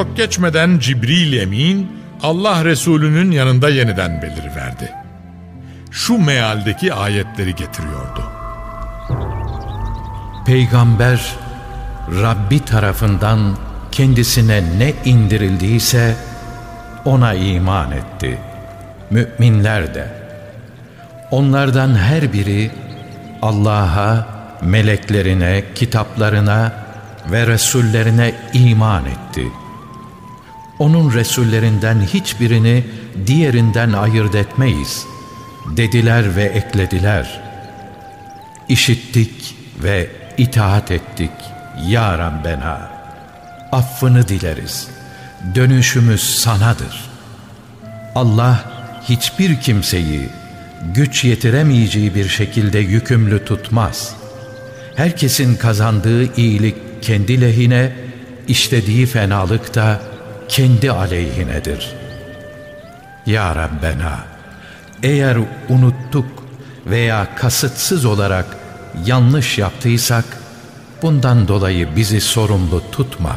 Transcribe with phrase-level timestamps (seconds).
[0.00, 4.92] Çok geçmeden Cibril Emin Allah Resulü'nün yanında yeniden beliriverdi.
[5.90, 8.22] Şu mealdeki ayetleri getiriyordu.
[10.46, 11.36] Peygamber
[12.22, 13.56] Rabbi tarafından
[13.92, 16.16] kendisine ne indirildiyse
[17.04, 18.38] ona iman etti.
[19.10, 20.08] Müminler de.
[21.30, 22.70] Onlardan her biri
[23.42, 24.26] Allah'a,
[24.62, 26.72] meleklerine, kitaplarına
[27.32, 29.59] ve Resullerine iman etti.
[30.80, 32.84] Onun Resullerinden hiçbirini
[33.26, 35.06] diğerinden ayırt etmeyiz.
[35.76, 37.40] Dediler ve eklediler.
[38.68, 41.30] İşittik ve itaat ettik
[41.86, 42.90] ya Rabbena.
[43.72, 44.88] Affını dileriz.
[45.54, 47.10] Dönüşümüz sanadır.
[48.14, 48.64] Allah
[49.08, 50.28] hiçbir kimseyi
[50.94, 54.16] güç yetiremeyeceği bir şekilde yükümlü tutmaz.
[54.96, 57.92] Herkesin kazandığı iyilik kendi lehine,
[58.48, 60.09] işlediği fenalık da
[60.50, 61.92] kendi aleyhinedir.
[63.26, 64.18] Ya Rabbena,
[65.02, 65.38] eğer
[65.68, 66.26] unuttuk
[66.86, 68.46] veya kasıtsız olarak
[69.04, 70.24] yanlış yaptıysak,
[71.02, 73.36] bundan dolayı bizi sorumlu tutma.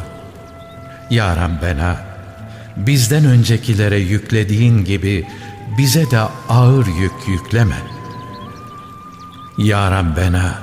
[1.10, 1.96] Ya Rabbena,
[2.76, 5.26] bizden öncekilere yüklediğin gibi
[5.78, 7.78] bize de ağır yük yükleme.
[9.58, 10.58] Ya Rabbena,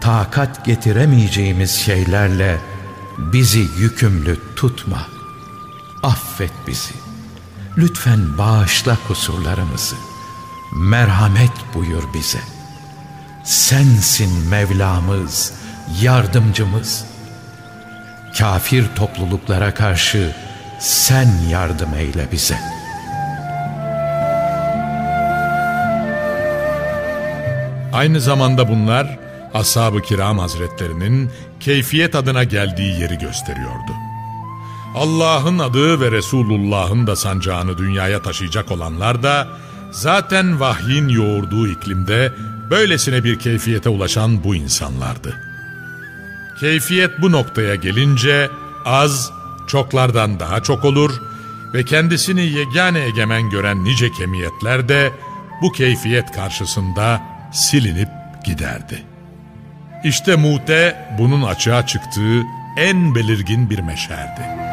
[0.00, 2.58] takat getiremeyeceğimiz şeylerle
[3.18, 5.15] bizi yükümlü tutma.
[6.06, 6.94] Affet bizi.
[7.78, 9.96] Lütfen bağışla kusurlarımızı.
[10.76, 12.40] Merhamet buyur bize.
[13.44, 15.52] Sensin Mevlamız,
[16.02, 17.04] yardımcımız.
[18.38, 20.36] Kafir topluluklara karşı
[20.78, 22.76] sen yardım eyle bize.''
[27.92, 29.18] Aynı zamanda bunlar
[29.54, 31.30] Ashab-ı Kiram Hazretlerinin
[31.60, 34.05] keyfiyet adına geldiği yeri gösteriyordu.
[34.96, 39.48] Allah'ın adı ve Resulullah'ın da sancağını dünyaya taşıyacak olanlar da
[39.90, 42.32] zaten vahyin yoğurduğu iklimde
[42.70, 45.36] böylesine bir keyfiyete ulaşan bu insanlardı.
[46.60, 48.50] Keyfiyet bu noktaya gelince
[48.84, 49.30] az,
[49.66, 51.22] çoklardan daha çok olur
[51.74, 55.12] ve kendisini yegane egemen gören nice kemiyetler de
[55.62, 58.08] bu keyfiyet karşısında silinip
[58.44, 59.02] giderdi.
[60.04, 62.42] İşte Mute bunun açığa çıktığı
[62.76, 64.65] en belirgin bir meşerdi.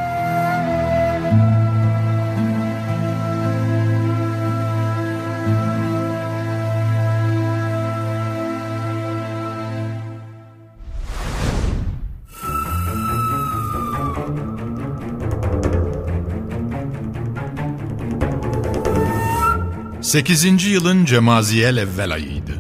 [20.14, 22.52] Sekizinci yılın Cemaziyel evvel ayıydı.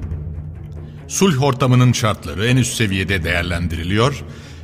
[1.07, 4.23] Sulh ortamının şartları en üst seviyede değerlendiriliyor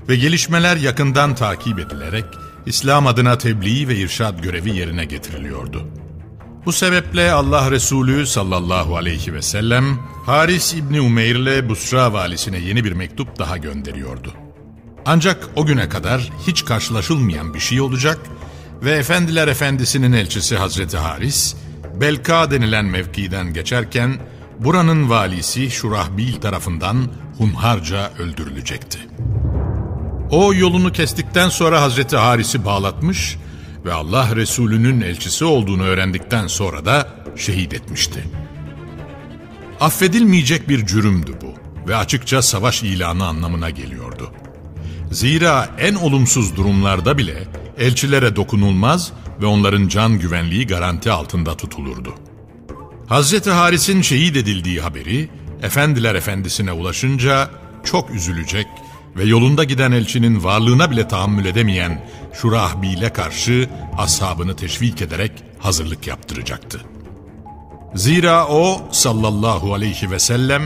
[0.10, 2.26] ve gelişmeler yakından takip edilerek
[2.66, 5.88] İslam adına tebliğ ve irşad görevi yerine getiriliyordu.
[6.66, 12.84] Bu sebeple Allah Resulü sallallahu aleyhi ve sellem Haris İbni Umeyr ile Busra valisine yeni
[12.84, 14.34] bir mektup daha gönderiyordu.
[15.06, 18.20] Ancak o güne kadar hiç karşılaşılmayan bir şey olacak
[18.84, 21.56] ve Efendiler Efendisi'nin elçisi Hazreti Haris
[21.96, 24.20] Belka denilen mevkiden geçerken
[24.60, 27.08] buranın valisi Şurahbil tarafından
[27.38, 29.00] hunharca öldürülecekti.
[30.32, 33.38] O yolunu kestikten sonra Hazreti Haris'i bağlatmış
[33.86, 38.24] ve Allah Resulü'nün elçisi olduğunu öğrendikten sonra da şehit etmişti.
[39.80, 41.54] Affedilmeyecek bir cürümdü bu
[41.90, 44.32] ve açıkça savaş ilanı anlamına geliyordu.
[45.12, 47.48] Zira en olumsuz durumlarda bile
[47.78, 52.16] elçilere dokunulmaz ve onların can güvenliği garanti altında tutulurdu.
[53.08, 55.30] Hazreti Haris'in şehit edildiği haberi
[55.64, 57.50] Efendiler Efendisi'ne ulaşınca
[57.84, 58.68] çok üzülecek
[59.18, 66.82] ve yolunda giden elçinin varlığına bile tahammül edemeyen Şurahbil'e karşı ashabını teşvik ederek hazırlık yaptıracaktı.
[67.96, 70.64] Zira o sallallahu aleyhi ve sellem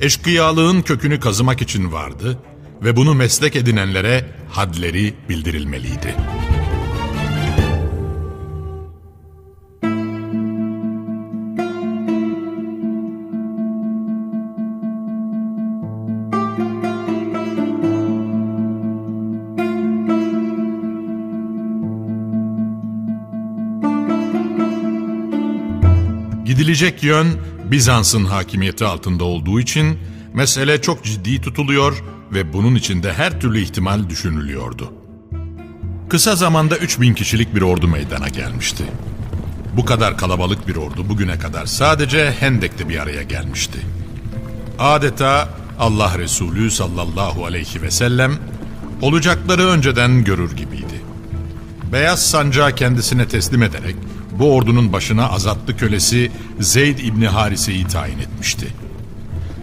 [0.00, 2.38] eşkıyalığın kökünü kazımak için vardı
[2.82, 6.35] ve bunu meslek edinenlere hadleri bildirilmeliydi.''
[26.76, 27.26] Gidilecek yön
[27.70, 29.98] Bizans'ın hakimiyeti altında olduğu için
[30.34, 34.92] mesele çok ciddi tutuluyor ve bunun içinde her türlü ihtimal düşünülüyordu.
[36.08, 38.84] Kısa zamanda 3000 kişilik bir ordu meydana gelmişti.
[39.76, 43.78] Bu kadar kalabalık bir ordu bugüne kadar sadece Hendek'te bir araya gelmişti.
[44.78, 45.48] Adeta
[45.78, 48.32] Allah Resulü sallallahu aleyhi ve sellem
[49.02, 51.02] olacakları önceden görür gibiydi.
[51.92, 53.96] Beyaz sancağı kendisine teslim ederek
[54.38, 56.30] bu ordunun başına azatlı kölesi
[56.60, 58.66] Zeyd İbni Harise'yi tayin etmişti.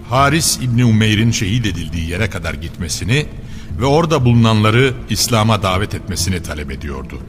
[0.10, 3.26] Haris İbni Umeyr'in şehit edildiği yere kadar gitmesini
[3.82, 7.20] ve orada bulunanları İslam'a davet etmesini talep ediyordu.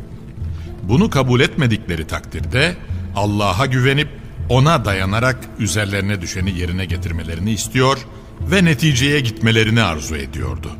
[0.83, 2.77] Bunu kabul etmedikleri takdirde
[3.17, 4.09] Allah'a güvenip
[4.49, 7.99] ona dayanarak üzerlerine düşeni yerine getirmelerini istiyor
[8.41, 10.71] ve neticeye gitmelerini arzu ediyordu.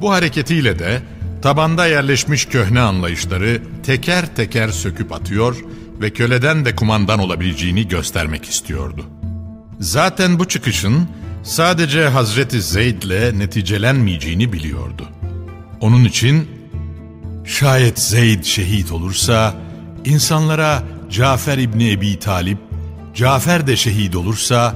[0.00, 1.02] Bu hareketiyle de
[1.42, 5.56] tabanda yerleşmiş köhne anlayışları teker teker söküp atıyor
[6.00, 9.04] ve köleden de kumandan olabileceğini göstermek istiyordu.
[9.80, 11.08] Zaten bu çıkışın
[11.42, 15.08] sadece Hazreti Zeyd'le neticelenmeyeceğini biliyordu.
[15.80, 16.48] Onun için
[17.44, 19.54] şayet Zeyd şehit olursa
[20.04, 22.58] insanlara Cafer İbni Ebi Talip,
[23.14, 24.74] Cafer de şehit olursa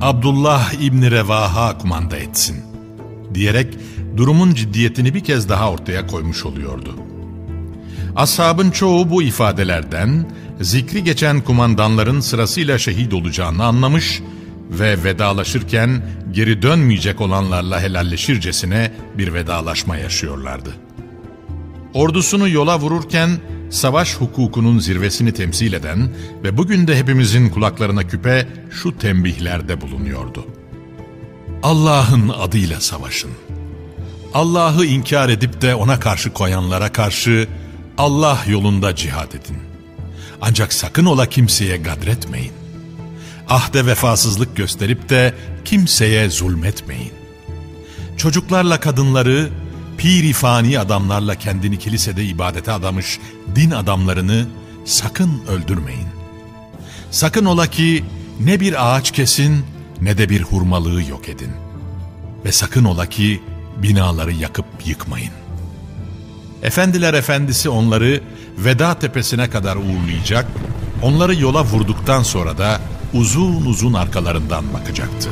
[0.00, 2.56] Abdullah İbni Revaha kumanda etsin
[3.34, 3.74] diyerek
[4.16, 6.96] durumun ciddiyetini bir kez daha ortaya koymuş oluyordu.
[8.16, 10.30] Ashabın çoğu bu ifadelerden
[10.60, 14.22] zikri geçen kumandanların sırasıyla şehit olacağını anlamış
[14.70, 20.70] ve vedalaşırken geri dönmeyecek olanlarla helalleşircesine bir vedalaşma yaşıyorlardı.
[21.94, 23.30] Ordusunu yola vururken
[23.70, 26.14] savaş hukukunun zirvesini temsil eden
[26.44, 30.46] ve bugün de hepimizin kulaklarına küpe şu tembihlerde bulunuyordu.
[31.62, 33.30] Allah'ın adıyla savaşın.
[34.34, 37.48] Allah'ı inkar edip de ona karşı koyanlara karşı
[37.98, 39.56] Allah yolunda cihad edin.
[40.40, 42.52] Ancak sakın ola kimseye gadretmeyin.
[43.48, 45.34] Ahde vefasızlık gösterip de
[45.64, 47.12] kimseye zulmetmeyin.
[48.16, 49.48] Çocuklarla kadınları,
[49.98, 53.18] piri fani adamlarla kendini kilisede ibadete adamış
[53.54, 54.46] din adamlarını
[54.84, 56.08] sakın öldürmeyin.
[57.10, 58.04] Sakın ola ki
[58.40, 59.64] ne bir ağaç kesin
[60.00, 61.50] ne de bir hurmalığı yok edin.
[62.44, 63.42] Ve sakın ola ki
[63.76, 65.32] binaları yakıp yıkmayın.
[66.62, 68.20] Efendiler efendisi onları
[68.58, 70.46] Veda tepesine kadar uğurlayacak,
[71.02, 72.80] onları yola vurduktan sonra da
[73.14, 75.30] uzun uzun arkalarından bakacaktı.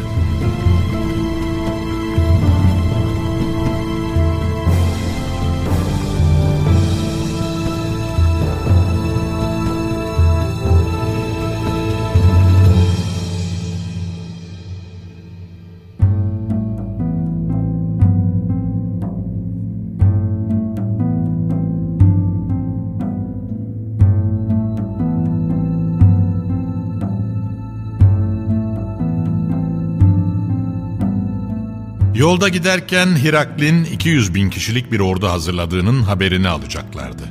[32.21, 37.23] Yolda giderken Hiraklin 200 bin kişilik bir ordu hazırladığının haberini alacaklardı.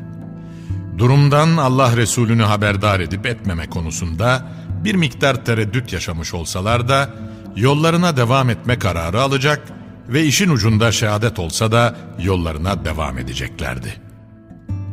[0.97, 4.47] Durumdan Allah Resulü'nü haberdar edip etmeme konusunda
[4.83, 7.13] bir miktar tereddüt yaşamış olsalar da
[7.55, 9.61] yollarına devam etme kararı alacak
[10.07, 13.93] ve işin ucunda şehadet olsa da yollarına devam edeceklerdi.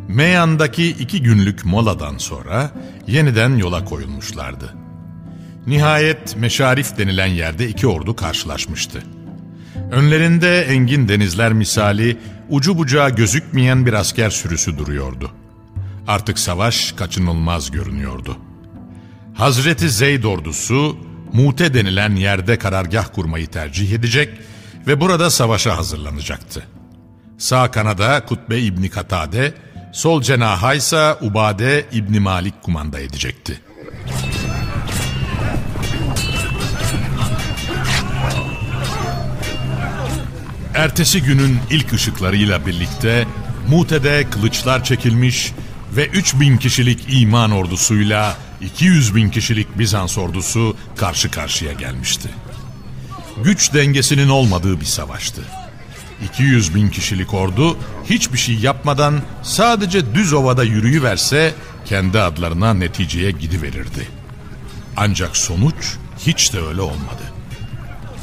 [0.09, 2.71] Meyan'daki iki günlük moladan sonra
[3.07, 4.75] yeniden yola koyulmuşlardı.
[5.67, 9.03] Nihayet Meşarif denilen yerde iki ordu karşılaşmıştı.
[9.91, 12.17] Önlerinde engin denizler misali
[12.51, 15.31] ucu bucağı gözükmeyen bir asker sürüsü duruyordu.
[16.07, 18.37] Artık savaş kaçınılmaz görünüyordu.
[19.35, 20.97] Hazreti Zeyd ordusu
[21.33, 24.39] Mute denilen yerde karargah kurmayı tercih edecek
[24.87, 26.67] ve burada savaşa hazırlanacaktı.
[27.39, 29.55] Sağ kanada Kutbe İbni Katade,
[29.93, 33.61] sol cenaha ise Ubade İbni Malik kumanda edecekti.
[40.77, 43.27] Ertesi günün ilk ışıklarıyla birlikte
[43.69, 45.53] Mute'de kılıçlar çekilmiş
[45.97, 52.29] ve 3000 kişilik iman ordusuyla 200 bin kişilik Bizans ordusu karşı karşıya gelmişti.
[53.45, 55.43] Güç dengesinin olmadığı bir savaştı.
[56.33, 57.79] 200 bin kişilik ordu
[58.11, 61.55] hiçbir şey yapmadan sadece düz ovada yürüyüverse
[61.85, 64.09] kendi adlarına neticeye gidiverirdi.
[64.97, 67.23] Ancak sonuç hiç de öyle olmadı.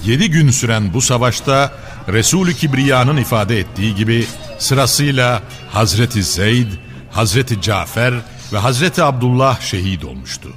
[0.05, 4.25] Yedi gün süren bu savaşta Resulü Kibriya'nın ifade ettiği gibi
[4.59, 5.41] sırasıyla
[5.71, 6.67] Hazreti Zeyd,
[7.11, 8.13] Hazreti Cafer
[8.53, 10.49] ve Hazreti Abdullah şehit olmuştu.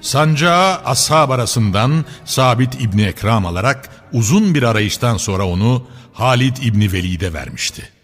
[0.00, 7.32] Sancağı ashab arasından Sabit İbni Ekram alarak uzun bir arayıştan sonra onu Halid İbni Velid'e
[7.32, 7.97] vermişti.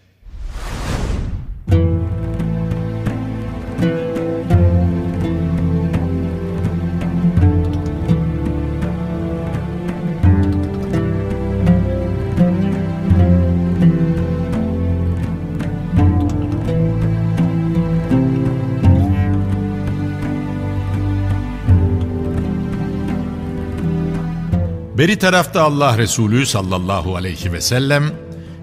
[24.97, 28.11] Beri tarafta Allah Resulü sallallahu aleyhi ve sellem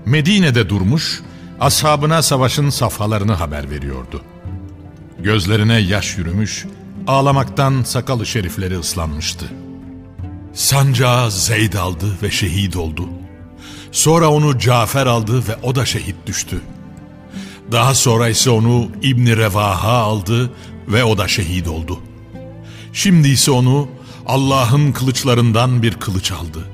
[0.06, 1.22] Medine'de durmuş,
[1.60, 4.22] ashabına savaşın safhalarını haber veriyordu.
[5.18, 6.66] Gözlerine yaş yürümüş,
[7.06, 9.46] ağlamaktan sakalı şerifleri ıslanmıştı.
[10.52, 13.08] Sancağı Zeyd aldı ve şehit oldu.
[13.92, 16.60] Sonra onu Cafer aldı ve o da şehit düştü.
[17.72, 20.50] Daha sonra ise onu İbni Revaha aldı
[20.88, 22.00] ve o da şehit oldu.
[22.92, 23.88] Şimdi ise onu
[24.26, 26.68] Allah'ın kılıçlarından bir kılıç aldı.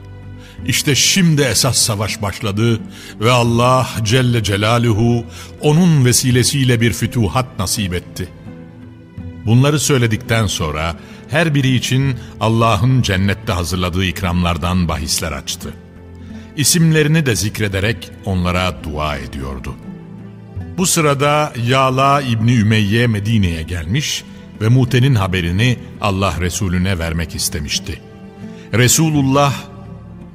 [0.66, 2.80] İşte şimdi esas savaş başladı
[3.20, 5.24] ve Allah Celle Celaluhu
[5.60, 8.28] onun vesilesiyle bir fütuhat nasip etti.
[9.46, 10.96] Bunları söyledikten sonra
[11.30, 15.74] her biri için Allah'ın cennette hazırladığı ikramlardan bahisler açtı.
[16.56, 19.74] İsimlerini de zikrederek onlara dua ediyordu.
[20.78, 28.00] Bu sırada Yala İbni Ümeyye Medine'ye gelmiş ve Mute'nin haberini Allah Resulüne vermek istemişti.
[28.74, 29.54] Resulullah,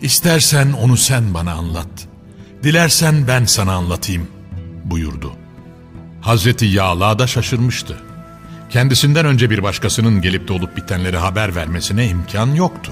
[0.02, 2.08] istersen onu sen bana anlat,
[2.64, 4.28] dilersen ben sana anlatayım
[4.86, 5.34] buyurdu.
[6.22, 7.98] Hazreti Yağla da şaşırmıştı.
[8.70, 12.92] Kendisinden önce bir başkasının gelip de olup bitenleri haber vermesine imkan yoktu.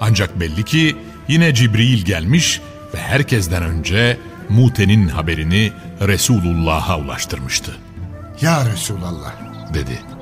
[0.00, 0.96] Ancak belli ki
[1.28, 2.60] yine Cibril gelmiş
[2.94, 4.18] ve herkesten önce
[4.48, 7.76] Mute'nin haberini Resulullah'a ulaştırmıştı.
[8.40, 9.32] Ya Resulallah
[9.74, 10.13] dedi.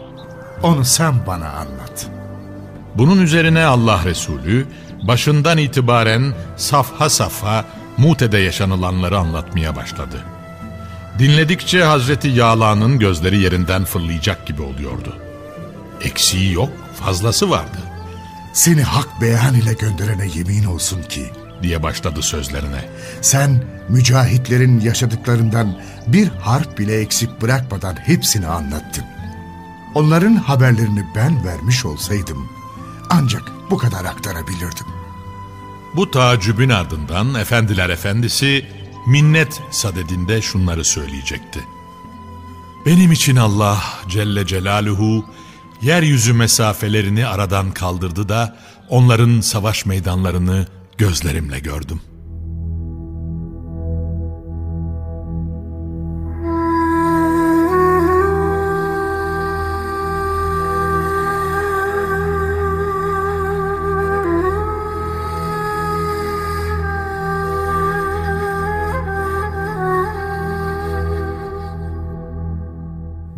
[0.63, 2.07] Onu sen bana anlat.
[2.95, 4.67] Bunun üzerine Allah Resulü
[5.03, 7.65] başından itibaren safha safha
[7.97, 10.25] Mute'de yaşanılanları anlatmaya başladı.
[11.19, 15.17] Dinledikçe Hazreti Yağla'nın gözleri yerinden fırlayacak gibi oluyordu.
[16.01, 17.79] Eksiği yok, fazlası vardı.
[18.53, 21.31] Seni hak beyan ile gönderene yemin olsun ki
[21.63, 22.85] diye başladı sözlerine.
[23.21, 29.05] Sen mücahitlerin yaşadıklarından bir harf bile eksik bırakmadan hepsini anlattın.
[29.95, 32.49] Onların haberlerini ben vermiş olsaydım
[33.11, 34.87] ancak bu kadar aktarabilirdim.
[35.97, 38.67] Bu tacübün ardından efendiler efendisi
[39.07, 41.61] minnet sadedinde şunları söyleyecekti.
[42.87, 45.25] Benim için Allah Celle Celaluhu
[45.83, 48.57] yeryüzü mesafelerini aradan kaldırdı da
[48.89, 50.67] onların savaş meydanlarını
[50.99, 52.01] gözlerimle gördüm.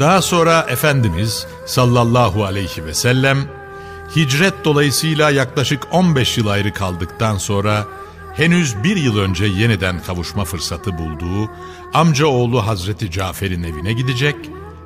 [0.05, 3.39] Daha sonra Efendimiz sallallahu aleyhi ve sellem
[4.17, 7.87] hicret dolayısıyla yaklaşık 15 yıl ayrı kaldıktan sonra
[8.35, 11.51] henüz bir yıl önce yeniden kavuşma fırsatı bulduğu
[11.95, 14.37] amca oğlu Hazreti Cafer'in evine gidecek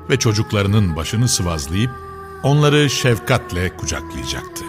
[0.09, 1.91] ve çocuklarının başını sıvazlayıp
[2.43, 4.63] onları şefkatle kucaklayacaktı.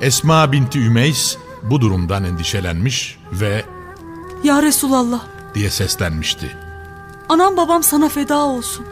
[0.00, 3.64] Esma binti Ümeys bu durumdan endişelenmiş ve
[4.44, 6.56] ''Ya Resulallah'' diye seslenmişti.
[7.28, 8.86] ''Anam babam sana feda olsun.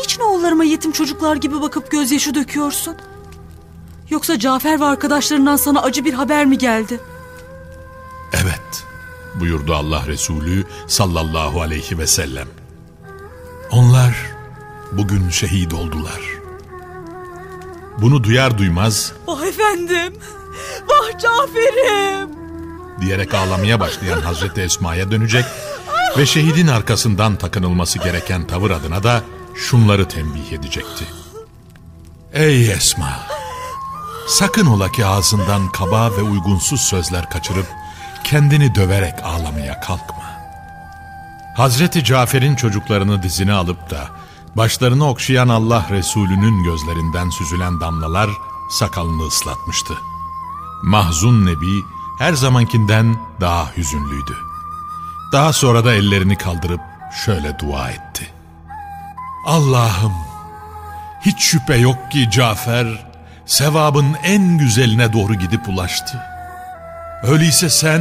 [0.00, 2.96] Niçin oğullarıma yetim çocuklar gibi bakıp gözyaşı döküyorsun?
[4.10, 7.00] Yoksa Cafer ve arkadaşlarından sana acı bir haber mi geldi?
[8.32, 8.84] Evet
[9.34, 12.48] buyurdu Allah Resulü sallallahu aleyhi ve sellem.
[13.70, 14.14] Onlar
[14.92, 16.20] bugün şehit oldular.
[17.98, 20.12] bunu duyar duymaz Vah efendim.
[20.88, 22.28] Vah Cafer'im.
[23.00, 25.44] diyerek ağlamaya başlayan Hazreti Esma'ya dönecek
[26.18, 29.22] ve şehidin arkasından takınılması gereken tavır adına da
[29.58, 31.04] şunları tembih edecekti.
[32.32, 33.26] Ey Esma!
[34.28, 37.66] Sakın ola ki ağzından kaba ve uygunsuz sözler kaçırıp
[38.24, 40.28] kendini döverek ağlamaya kalkma.
[41.56, 44.08] Hazreti Cafer'in çocuklarını dizine alıp da
[44.56, 48.30] başlarını okşayan Allah Resulü'nün gözlerinden süzülen damlalar
[48.70, 49.94] sakalını ıslatmıştı.
[50.82, 51.82] Mahzun Nebi
[52.18, 54.36] her zamankinden daha hüzünlüydü.
[55.32, 56.80] Daha sonra da ellerini kaldırıp
[57.24, 58.37] şöyle dua etti.
[59.48, 60.12] Allah'ım
[61.20, 62.86] hiç şüphe yok ki Cafer
[63.46, 66.22] sevabın en güzeline doğru gidip ulaştı.
[67.22, 68.00] Öyleyse sen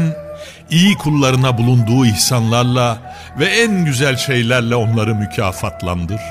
[0.70, 2.98] iyi kullarına bulunduğu ihsanlarla
[3.40, 6.22] ve en güzel şeylerle onları mükafatlandır.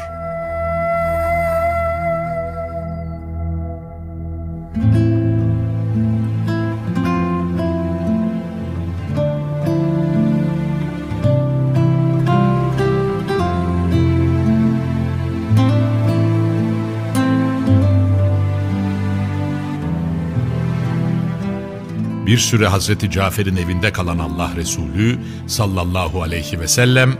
[22.27, 27.17] Bir süre Hazreti Cafer'in evinde kalan Allah Resulü sallallahu aleyhi ve sellem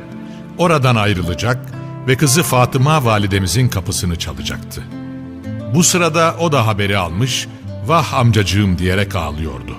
[0.59, 1.59] oradan ayrılacak
[2.09, 4.83] ve kızı Fatıma validemizin kapısını çalacaktı.
[5.75, 7.49] Bu sırada o da haberi almış,
[7.87, 9.77] vah amcacığım diyerek ağlıyordu.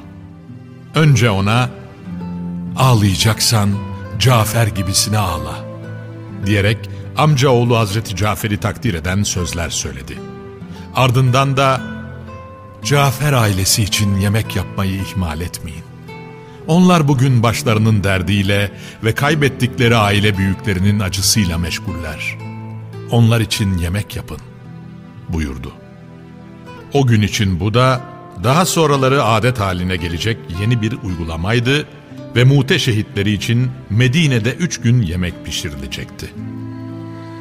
[0.96, 1.70] Önce ona,
[2.78, 3.70] ağlayacaksan
[4.20, 5.56] Cafer gibisine ağla
[6.46, 10.20] diyerek amca oğlu Hazreti Cafer'i takdir eden sözler söyledi.
[10.96, 11.97] Ardından da
[12.88, 15.84] Cafer ailesi için yemek yapmayı ihmal etmeyin.
[16.68, 18.72] Onlar bugün başlarının derdiyle
[19.04, 22.38] ve kaybettikleri aile büyüklerinin acısıyla meşguller.
[23.12, 24.38] Onlar için yemek yapın
[25.30, 25.72] buyurdu.
[26.94, 28.02] O gün için bu da
[28.44, 31.88] daha sonraları adet haline gelecek yeni bir uygulamaydı
[32.36, 36.34] ve mute şehitleri için Medine'de üç gün yemek pişirilecekti.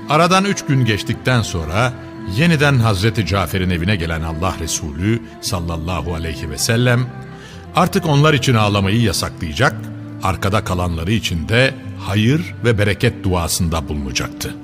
[0.08, 1.92] Aradan üç gün geçtikten sonra
[2.34, 7.06] yeniden Hazreti Cafer'in evine gelen Allah Resulü sallallahu aleyhi ve sellem
[7.76, 9.74] artık onlar için ağlamayı yasaklayacak,
[10.22, 14.54] arkada kalanları için de hayır ve bereket duasında bulunacaktı.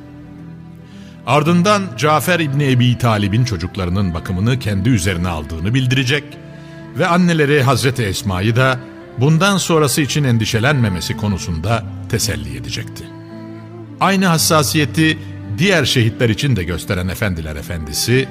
[1.27, 6.25] Ardından Cafer İbni Ebi Talib'in çocuklarının bakımını kendi üzerine aldığını bildirecek
[6.99, 8.79] ve anneleri Hazreti Esma'yı da
[9.19, 13.05] bundan sonrası için endişelenmemesi konusunda teselli edecekti.
[14.01, 15.19] Aynı hassasiyeti
[15.59, 18.29] diğer şehitler için de gösteren Efendiler Efendisi,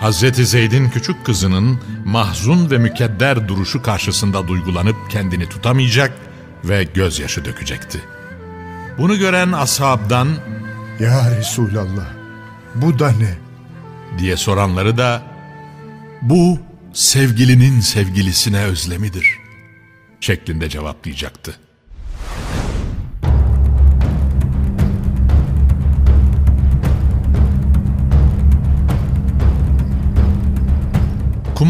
[0.00, 6.12] Hazreti Zeyd'in küçük kızının mahzun ve mükedder duruşu karşısında duygulanıp kendini tutamayacak
[6.64, 8.00] ve gözyaşı dökecekti.
[8.98, 10.28] Bunu gören ashabdan
[11.00, 12.06] Ya Resulallah
[12.74, 13.34] bu da ne?
[14.18, 15.22] diye soranları da
[16.22, 16.58] bu
[16.92, 19.38] sevgilinin sevgilisine özlemidir
[20.20, 21.63] şeklinde cevaplayacaktı.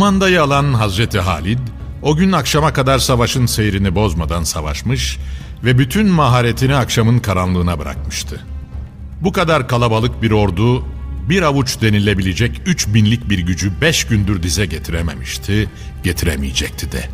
[0.05, 1.59] Kumandayı alan Hazreti Halid,
[2.03, 5.19] o gün akşama kadar savaşın seyrini bozmadan savaşmış
[5.65, 8.41] ve bütün maharetini akşamın karanlığına bırakmıştı.
[9.21, 10.85] Bu kadar kalabalık bir ordu,
[11.29, 15.71] bir avuç denilebilecek üç binlik bir gücü beş gündür dize getirememişti,
[16.03, 17.09] getiremeyecekti de.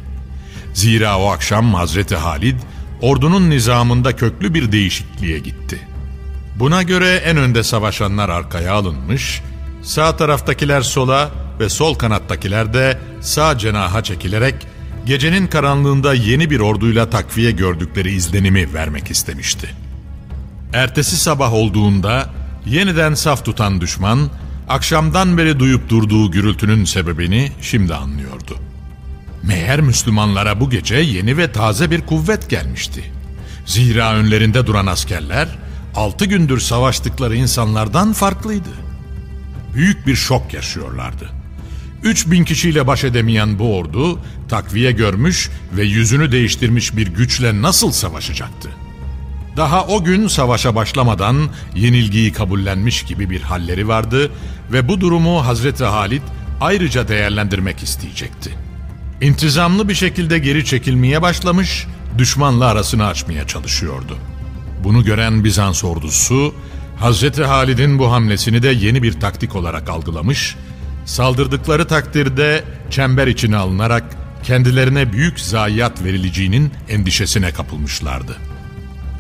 [0.75, 2.57] Zira o akşam Hazreti Halid,
[3.01, 5.79] ordunun nizamında köklü bir değişikliğe gitti.
[6.57, 9.43] Buna göre en önde savaşanlar arkaya alınmış,
[9.83, 14.55] sağ taraftakiler sola ve sol kanattakiler de sağ cenaha çekilerek
[15.07, 19.75] gecenin karanlığında yeni bir orduyla takviye gördükleri izlenimi vermek istemişti.
[20.73, 22.31] Ertesi sabah olduğunda
[22.67, 24.31] yeniden saf tutan düşman
[24.69, 28.57] akşamdan beri duyup durduğu gürültünün sebebini şimdi anlıyordu.
[29.43, 33.13] Meğer Müslümanlara bu gece yeni ve taze bir kuvvet gelmişti.
[33.67, 35.49] Zira önlerinde duran askerler
[35.95, 38.90] altı gündür savaştıkları insanlardan farklıydı.
[39.75, 41.29] Büyük bir şok yaşıyorlardı.
[42.03, 48.69] 3000 kişiyle baş edemeyen bu ordu takviye görmüş ve yüzünü değiştirmiş bir güçle nasıl savaşacaktı?
[49.57, 51.37] Daha o gün savaşa başlamadan
[51.75, 54.31] yenilgiyi kabullenmiş gibi bir halleri vardı
[54.73, 56.23] ve bu durumu Hazreti Halit
[56.61, 58.51] ayrıca değerlendirmek isteyecekti.
[59.21, 61.87] İntizamlı bir şekilde geri çekilmeye başlamış,
[62.19, 64.17] düşmanla arasını açmaya çalışıyordu.
[64.85, 66.55] Bunu gören Bizans ordusu,
[67.01, 70.57] Hazreti Halid'in bu hamlesini de yeni bir taktik olarak algılamış,
[71.05, 74.05] saldırdıkları takdirde çember içine alınarak
[74.43, 78.37] kendilerine büyük zayiat verileceğinin endişesine kapılmışlardı.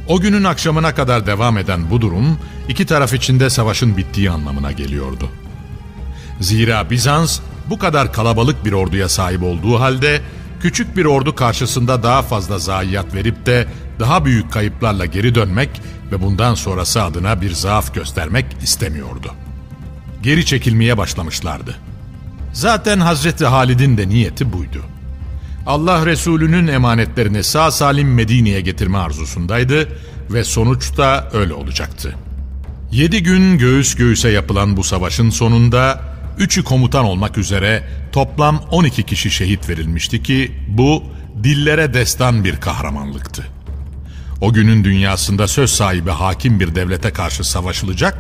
[0.09, 2.39] O günün akşamına kadar devam eden bu durum
[2.69, 5.29] iki taraf içinde savaşın bittiği anlamına geliyordu.
[6.41, 7.41] Zira Bizans
[7.71, 10.21] bu kadar kalabalık bir orduya sahip olduğu halde
[10.61, 13.67] küçük bir ordu karşısında daha fazla zayiat verip de
[13.99, 15.71] daha büyük kayıplarla geri dönmek
[16.13, 19.33] ve bundan sonrası adına bir zaaf göstermek istemiyordu.
[20.23, 21.77] Geri çekilmeye başlamışlardı.
[22.53, 24.83] Zaten Hazreti Halid'in de niyeti buydu.
[25.67, 29.89] Allah Resulü'nün emanetlerini sağ salim Medine'ye getirme arzusundaydı
[30.31, 32.15] ve sonuçta öyle olacaktı.
[32.93, 36.10] Yedi gün göğüs göğüse yapılan bu savaşın sonunda
[36.41, 41.05] üçü komutan olmak üzere toplam 12 kişi şehit verilmişti ki bu
[41.43, 43.47] dillere destan bir kahramanlıktı.
[44.41, 48.19] O günün dünyasında söz sahibi hakim bir devlete karşı savaşılacak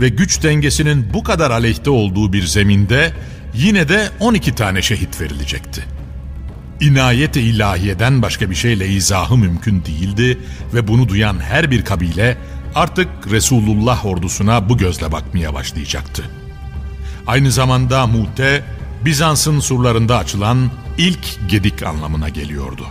[0.00, 3.12] ve güç dengesinin bu kadar aleyhte olduğu bir zeminde
[3.54, 5.84] yine de 12 tane şehit verilecekti.
[6.80, 10.38] İnayet-i ilahiyeden başka bir şeyle izahı mümkün değildi
[10.74, 12.38] ve bunu duyan her bir kabile
[12.74, 16.37] artık Resulullah ordusuna bu gözle bakmaya başlayacaktı.
[17.28, 18.64] Aynı zamanda Mute,
[19.04, 22.86] Bizans'ın surlarında açılan ilk gedik anlamına geliyordu.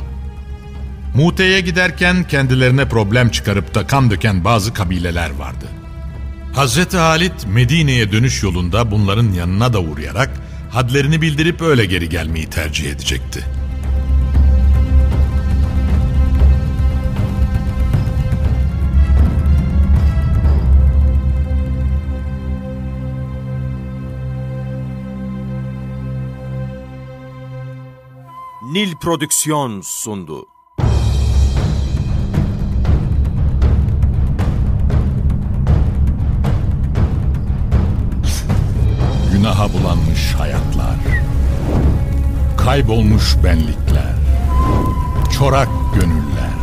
[1.15, 5.65] Mute'ye giderken kendilerine problem çıkarıp da kan döken bazı kabileler vardı.
[6.55, 10.29] Hazreti Halit Medine'ye dönüş yolunda bunların yanına da uğrayarak
[10.71, 13.56] hadlerini bildirip öyle geri gelmeyi tercih edecekti.
[28.77, 30.45] Nil Prodüksiyon sundu.
[39.33, 40.95] Günaha bulanmış hayatlar,
[42.57, 44.15] kaybolmuş benlikler,
[45.37, 46.57] çorak gönüller,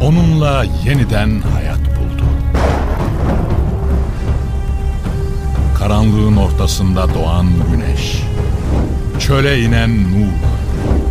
[0.00, 2.24] onunla yeniden hayat buldu.
[5.78, 8.22] Karanlığın ortasında doğan güneş,
[9.18, 10.55] çöle inen nur,